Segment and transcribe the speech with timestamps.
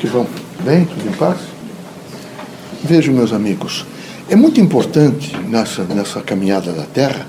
[0.00, 0.26] Que vão?
[0.64, 0.84] Bem?
[0.86, 1.38] Tudo em paz?
[2.82, 3.84] Vejam, meus amigos,
[4.28, 7.26] é muito importante nessa, nessa caminhada da Terra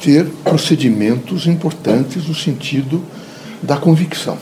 [0.00, 3.02] ter procedimentos importantes no sentido
[3.62, 4.38] da convicção.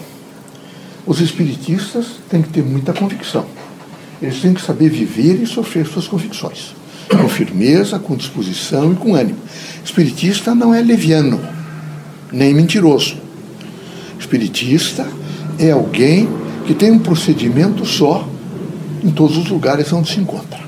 [1.06, 3.46] Os espiritistas têm que ter muita convicção.
[4.20, 6.74] Eles têm que saber viver e sofrer suas convicções,
[7.08, 9.38] com firmeza, com disposição e com ânimo.
[9.84, 11.40] Espiritista não é leviano,
[12.32, 13.16] nem mentiroso.
[14.18, 15.06] Espiritista
[15.58, 16.28] é alguém
[16.70, 18.28] que tem um procedimento só
[19.02, 20.60] em todos os lugares onde se encontra.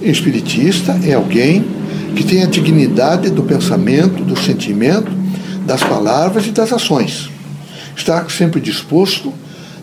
[0.00, 1.62] Espiritista é alguém
[2.16, 5.12] que tem a dignidade do pensamento, do sentimento,
[5.66, 7.28] das palavras e das ações.
[7.94, 9.30] Está sempre disposto,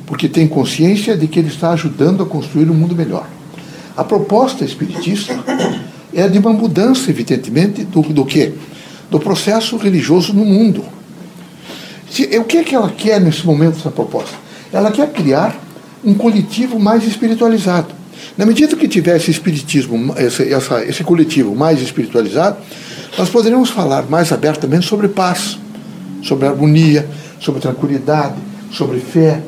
[0.08, 3.30] porque tem consciência de que ele está ajudando a construir um mundo melhor.
[3.96, 5.38] A proposta espiritista
[6.12, 8.54] é de uma mudança, evidentemente, do, do quê?
[9.12, 10.95] Do processo religioso no mundo.
[12.24, 14.36] O que é que ela quer nesse momento, essa proposta?
[14.72, 15.60] Ela quer criar
[16.04, 17.88] um coletivo mais espiritualizado.
[18.38, 22.58] Na medida que tiver esse espiritismo, esse, essa, esse coletivo mais espiritualizado,
[23.18, 25.58] nós poderemos falar mais abertamente sobre paz,
[26.22, 27.08] sobre harmonia,
[27.40, 28.36] sobre tranquilidade,
[28.72, 29.42] sobre fé.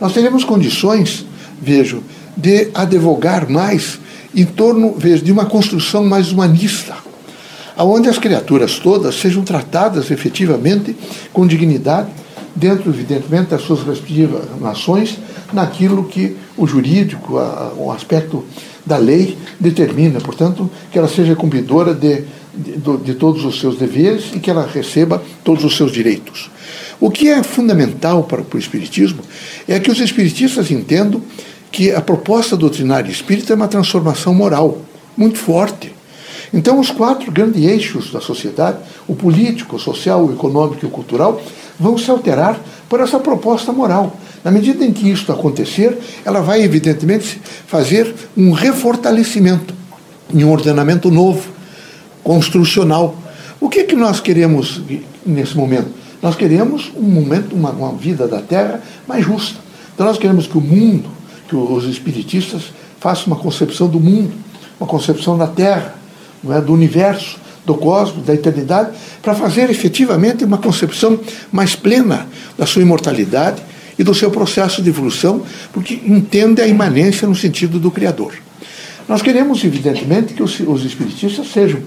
[0.00, 1.26] Nós teremos condições,
[1.60, 2.02] vejo,
[2.36, 3.98] de advogar mais
[4.34, 6.94] em torno vejo, de uma construção mais humanista,
[7.84, 10.96] onde as criaturas todas sejam tratadas efetivamente
[11.32, 12.08] com dignidade,
[12.54, 15.18] dentro, evidentemente, das suas respectivas nações,
[15.52, 18.44] naquilo que o jurídico, a, o aspecto
[18.84, 20.20] da lei determina.
[20.20, 24.66] Portanto, que ela seja cumpridora de, de, de todos os seus deveres e que ela
[24.66, 26.50] receba todos os seus direitos.
[27.00, 29.20] O que é fundamental para o Espiritismo
[29.66, 31.22] é que os espiritistas entendam
[31.72, 34.78] que a proposta doutrinária espírita é uma transformação moral
[35.16, 35.94] muito forte.
[36.52, 40.90] Então, os quatro grandes eixos da sociedade, o político, o social, o econômico e o
[40.90, 41.40] cultural,
[41.78, 44.16] vão se alterar por essa proposta moral.
[44.42, 49.74] Na medida em que isso acontecer, ela vai, evidentemente, fazer um refortalecimento
[50.32, 51.48] em um ordenamento novo,
[52.22, 53.16] construcional.
[53.60, 54.80] O que, é que nós queremos
[55.24, 55.88] nesse momento?
[56.20, 59.58] Nós queremos um momento, uma, uma vida da Terra mais justa.
[59.94, 61.08] Então, nós queremos que o mundo,
[61.48, 64.32] que os espiritistas façam uma concepção do mundo,
[64.78, 65.99] uma concepção da Terra,
[66.48, 68.90] é, do universo, do cosmos, da eternidade,
[69.22, 71.18] para fazer efetivamente uma concepção
[71.52, 73.62] mais plena da sua imortalidade
[73.98, 75.42] e do seu processo de evolução,
[75.72, 78.32] porque entende a imanência no sentido do Criador.
[79.06, 81.80] Nós queremos, evidentemente, que os, os espiritistas sejam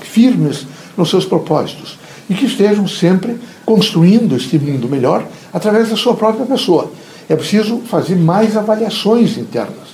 [0.00, 1.98] firmes nos seus propósitos
[2.30, 6.92] e que estejam sempre construindo este mundo melhor através da sua própria pessoa.
[7.28, 9.88] É preciso fazer mais avaliações internas.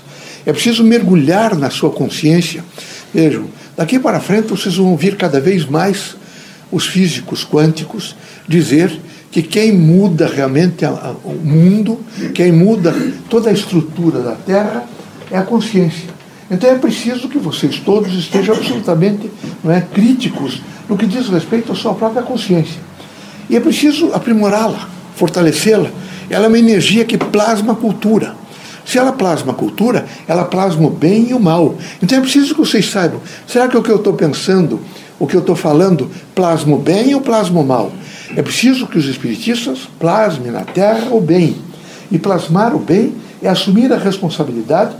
[0.46, 2.64] É preciso mergulhar na sua consciência.
[3.12, 3.46] Vejam,
[3.76, 6.16] Daqui para frente vocês vão ouvir cada vez mais
[6.70, 8.14] os físicos quânticos
[8.48, 10.84] dizer que quem muda realmente
[11.24, 11.98] o mundo,
[12.34, 12.94] quem muda
[13.28, 14.84] toda a estrutura da Terra
[15.30, 16.08] é a consciência.
[16.50, 19.30] Então é preciso que vocês todos estejam absolutamente
[19.62, 22.80] não é, críticos no que diz respeito à sua própria consciência.
[23.48, 25.90] E é preciso aprimorá-la, fortalecê-la.
[26.30, 28.34] Ela é uma energia que plasma a cultura.
[28.94, 31.74] Se ela plasma a cultura, ela plasma o bem e o mal.
[32.00, 34.78] Então é preciso que vocês saibam: será que o que eu estou pensando,
[35.18, 37.90] o que eu estou falando, plasma o bem ou plasma o mal?
[38.36, 41.56] É preciso que os espiritistas plasmem na terra o bem.
[42.08, 44.94] E plasmar o bem é assumir a responsabilidade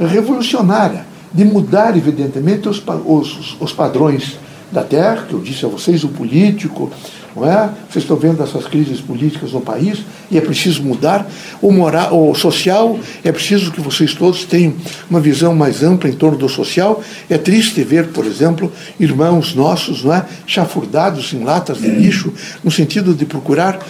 [0.00, 4.38] revolucionária de mudar, evidentemente, os, os, os padrões
[4.70, 6.90] da terra, que eu disse a vocês, o político,
[7.36, 7.68] não é?
[7.90, 9.98] Vocês estão vendo essas crises políticas no país
[10.30, 11.30] e é preciso mudar.
[11.60, 14.72] O, moral, o social, é preciso que vocês todos tenham
[15.10, 17.02] uma visão mais ampla em torno do social.
[17.28, 20.24] É triste ver, por exemplo, irmãos nossos não é?
[20.46, 22.32] chafurdados em latas de lixo,
[22.64, 23.86] no sentido de procurar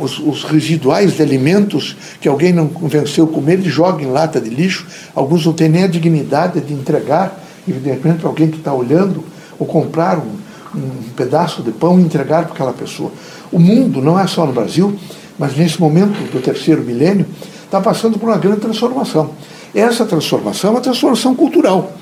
[0.00, 4.48] os, os residuais de alimentos que alguém não convenceu comer e joga em lata de
[4.48, 4.86] lixo.
[5.14, 9.66] Alguns não têm nem a dignidade de entregar, evidentemente, para alguém que está olhando, ou
[9.66, 10.44] comprar um
[10.76, 13.10] um pedaço de pão e entregar para aquela pessoa.
[13.52, 14.96] O mundo, não é só no Brasil,
[15.38, 17.26] mas nesse momento do terceiro milênio,
[17.64, 19.30] está passando por uma grande transformação.
[19.74, 21.92] Essa transformação é uma transformação cultural.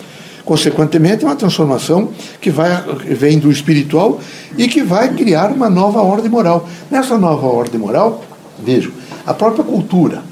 [0.45, 2.11] Consequentemente, é uma transformação
[2.41, 4.19] que vai, vem do espiritual
[4.59, 6.69] e que vai criar uma nova ordem moral.
[6.91, 8.25] Nessa nova ordem moral,
[8.63, 8.93] vejo,
[9.25, 10.23] a própria cultura,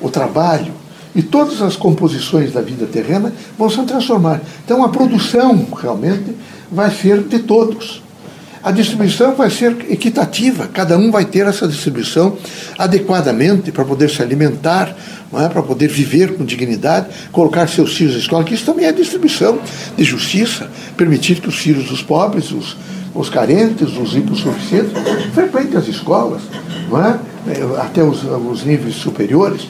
[0.00, 0.72] o trabalho
[1.14, 4.40] e todas as composições da vida terrena vão se transformar.
[4.64, 6.34] Então, a produção realmente
[6.70, 8.02] vai ser de todos.
[8.62, 12.36] A distribuição vai ser equitativa, cada um vai ter essa distribuição
[12.76, 14.94] adequadamente para poder se alimentar,
[15.32, 15.48] é?
[15.48, 19.58] para poder viver com dignidade, colocar seus filhos na escola, que isso também é distribuição
[19.96, 22.76] de justiça, permitir que os filhos dos pobres, os,
[23.14, 24.92] os carentes, os hipossuficientes,
[25.32, 26.42] frequentem as escolas,
[26.92, 27.52] é?
[27.52, 29.62] é, até os, os níveis superiores,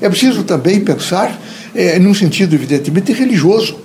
[0.00, 1.38] é preciso também pensar
[1.74, 3.76] é, num sentido, evidentemente, religioso.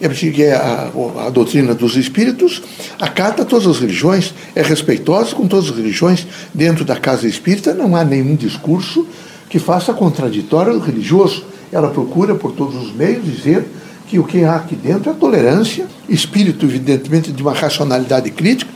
[0.00, 0.90] É que a,
[1.26, 2.62] a, doutrina dos espíritos
[2.98, 6.26] acata todas as religiões, é respeitosa com todas as religiões.
[6.54, 9.06] Dentro da casa espírita não há nenhum discurso
[9.50, 11.44] que faça contraditório religioso.
[11.70, 13.66] Ela procura, por todos os meios, dizer
[14.08, 18.70] que o que há aqui dentro é tolerância, espírito, evidentemente, de uma racionalidade crítica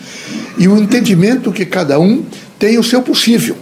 [0.59, 2.23] e o entendimento que cada um
[2.59, 3.56] tem o seu possível.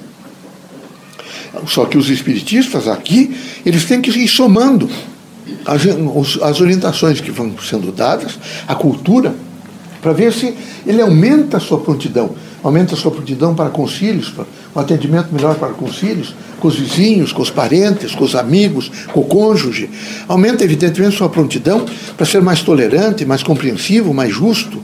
[1.66, 4.90] Só que os espiritistas aqui, eles têm que ir somando
[5.66, 9.34] as, as orientações que vão sendo dadas, a cultura,
[10.00, 10.54] para ver se
[10.86, 14.44] ele aumenta a sua prontidão, aumenta a sua prontidão para concílios, para
[14.74, 19.20] um atendimento melhor para concílios, com os vizinhos, com os parentes, com os amigos, com
[19.20, 19.90] o cônjuge.
[20.28, 21.84] Aumenta, evidentemente, sua prontidão
[22.16, 24.82] para ser mais tolerante, mais compreensivo, mais justo.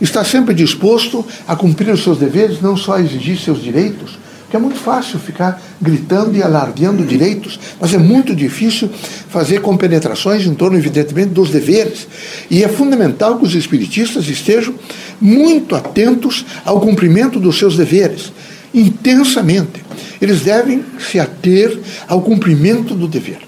[0.00, 4.18] Está sempre disposto a cumprir os seus deveres, não só a exigir seus direitos,
[4.48, 8.88] porque é muito fácil ficar gritando e alardeando direitos, mas é muito difícil
[9.28, 12.08] fazer compenetrações em torno, evidentemente, dos deveres.
[12.50, 14.74] E é fundamental que os espiritistas estejam
[15.20, 18.32] muito atentos ao cumprimento dos seus deveres,
[18.72, 19.84] intensamente.
[20.18, 21.78] Eles devem se ater
[22.08, 23.40] ao cumprimento do dever.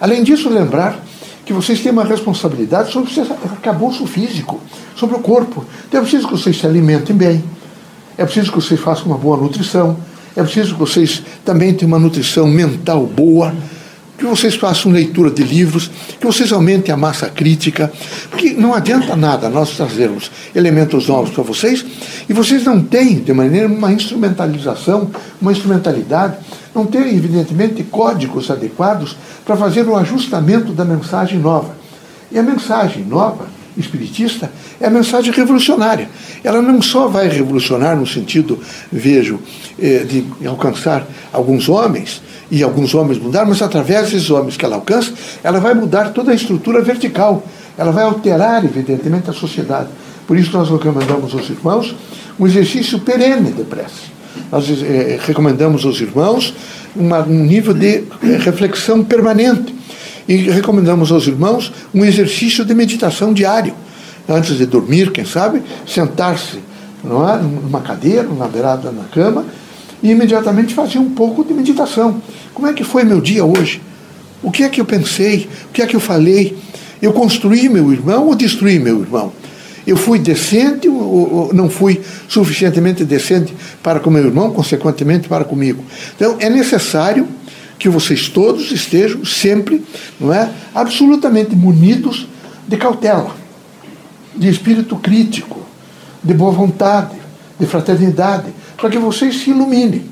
[0.00, 1.00] Além disso, lembrar
[1.46, 4.60] que vocês têm uma responsabilidade sobre o seu arcabouço físico,
[4.96, 5.64] sobre o corpo.
[5.86, 7.44] Então é preciso que vocês se alimentem bem,
[8.16, 9.96] é preciso que vocês façam uma boa nutrição,
[10.38, 13.52] é preciso que vocês também tenham uma nutrição mental boa,
[14.16, 15.90] que vocês façam leitura de livros,
[16.20, 17.92] que vocês aumentem a massa crítica,
[18.30, 21.84] porque não adianta nada nós trazermos elementos novos para vocês
[22.28, 25.10] e vocês não têm, de maneira, uma instrumentalização,
[25.42, 26.36] uma instrumentalidade,
[26.72, 31.76] não têm, evidentemente, códigos adequados para fazer o ajustamento da mensagem nova.
[32.30, 33.46] E a mensagem nova
[33.78, 36.08] espiritista é a mensagem revolucionária.
[36.42, 38.58] Ela não só vai revolucionar no sentido,
[38.90, 39.40] vejo,
[39.78, 42.20] eh, de alcançar alguns homens,
[42.50, 46.32] e alguns homens mudar, mas através desses homens que ela alcança, ela vai mudar toda
[46.32, 47.46] a estrutura vertical.
[47.76, 49.88] Ela vai alterar, evidentemente, a sociedade.
[50.26, 51.94] Por isso nós recomendamos aos irmãos
[52.38, 54.18] um exercício perene de prece.
[54.50, 56.54] Nós eh, recomendamos aos irmãos
[56.96, 59.74] um nível de eh, reflexão permanente
[60.28, 63.74] e recomendamos aos irmãos um exercício de meditação diário.
[64.28, 67.42] Antes de dormir, quem sabe, sentar-se é?
[67.42, 69.46] numa cadeira, na beirada na cama,
[70.02, 72.20] e imediatamente fazer um pouco de meditação.
[72.52, 73.80] Como é que foi meu dia hoje?
[74.42, 75.48] O que é que eu pensei?
[75.70, 76.56] O que é que eu falei?
[77.00, 79.32] Eu construí meu irmão ou destruí meu irmão?
[79.86, 85.82] Eu fui decente ou não fui suficientemente decente para com meu irmão, consequentemente para comigo?
[86.14, 87.26] Então, é necessário
[87.78, 89.84] que vocês todos estejam sempre,
[90.18, 92.26] não é, absolutamente munidos
[92.66, 93.34] de cautela,
[94.34, 95.60] de espírito crítico,
[96.22, 97.16] de boa vontade,
[97.58, 100.04] de fraternidade, para que vocês se iluminem.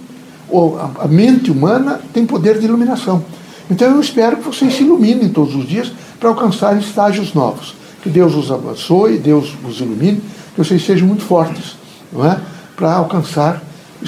[1.00, 3.24] A mente humana tem poder de iluminação.
[3.70, 7.74] Então eu espero que vocês se iluminem todos os dias para alcançar estágios novos.
[8.02, 10.22] Que Deus os abençoe, Deus os ilumine,
[10.54, 11.76] que vocês sejam muito fortes,
[12.12, 12.38] não é?
[12.76, 13.60] Para alcançar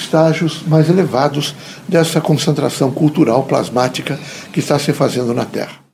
[0.02, 1.54] estágios mais elevados
[1.86, 4.18] dessa concentração cultural plasmática
[4.52, 5.87] que está se fazendo na Terra.